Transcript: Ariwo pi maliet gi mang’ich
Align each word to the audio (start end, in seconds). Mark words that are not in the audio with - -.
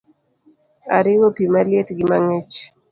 Ariwo 0.97 1.27
pi 1.35 1.43
maliet 1.53 1.87
gi 1.97 2.05
mang’ich 2.09 2.55